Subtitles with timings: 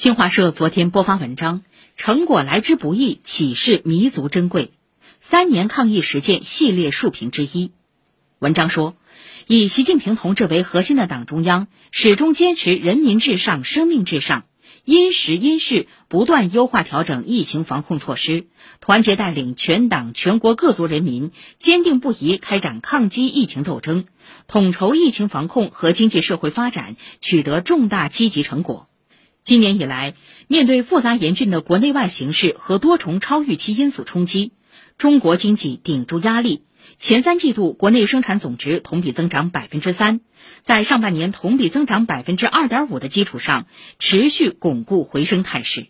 [0.00, 1.60] 新华社昨天播发文章，
[1.94, 4.72] 成果来之不易，启示弥足珍贵。
[5.20, 7.72] 三年抗疫实践系列述评之一。
[8.38, 8.96] 文章说，
[9.46, 14.46] 以习近平同志为核心的党中央始终坚持人民至上、生命至上，
[14.86, 18.46] 因时因势不断优化调整疫情防控措施，
[18.80, 24.06] 团结带领全党全国各族人民坚定不移开展抗击疫情斗争，
[24.46, 28.86] 统筹疫情防控和经济社会发展，取得重大积极成果。
[29.50, 30.14] 今年以来，
[30.46, 34.52] 面对复杂严峻的国内外形势和多重超预期因素冲击，
[34.96, 36.62] 中国经济顶住压力。
[37.00, 40.20] 前三季度国内生产总值同比增长百分之三，
[40.62, 43.66] 在上半年同比增长百分之二点五的基础上，
[43.98, 45.88] 持续巩固回升态势。